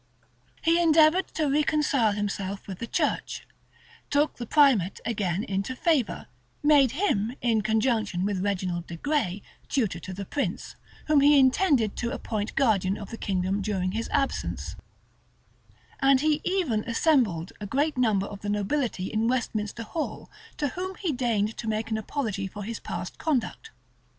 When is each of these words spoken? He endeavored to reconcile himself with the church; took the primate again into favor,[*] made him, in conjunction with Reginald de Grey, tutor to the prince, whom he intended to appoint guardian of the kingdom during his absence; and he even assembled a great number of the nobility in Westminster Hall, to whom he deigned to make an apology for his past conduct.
He 0.63 0.81
endeavored 0.81 1.27
to 1.35 1.45
reconcile 1.47 2.13
himself 2.13 2.65
with 2.67 2.79
the 2.79 2.87
church; 2.87 3.45
took 4.09 4.37
the 4.37 4.47
primate 4.47 4.99
again 5.05 5.43
into 5.43 5.75
favor,[*] 5.75 6.25
made 6.63 6.93
him, 6.93 7.35
in 7.39 7.61
conjunction 7.61 8.25
with 8.25 8.41
Reginald 8.43 8.87
de 8.87 8.97
Grey, 8.97 9.43
tutor 9.69 9.99
to 9.99 10.11
the 10.11 10.25
prince, 10.25 10.75
whom 11.05 11.19
he 11.21 11.37
intended 11.37 11.95
to 11.97 12.09
appoint 12.09 12.55
guardian 12.55 12.97
of 12.97 13.11
the 13.11 13.15
kingdom 13.17 13.61
during 13.61 13.91
his 13.91 14.09
absence; 14.09 14.75
and 15.99 16.21
he 16.21 16.41
even 16.43 16.83
assembled 16.85 17.53
a 17.61 17.67
great 17.67 17.95
number 17.95 18.25
of 18.25 18.41
the 18.41 18.49
nobility 18.49 19.13
in 19.13 19.27
Westminster 19.27 19.83
Hall, 19.83 20.31
to 20.57 20.69
whom 20.69 20.95
he 20.95 21.11
deigned 21.13 21.55
to 21.57 21.67
make 21.67 21.91
an 21.91 21.97
apology 21.99 22.47
for 22.47 22.63
his 22.63 22.79
past 22.79 23.19
conduct. 23.19 23.69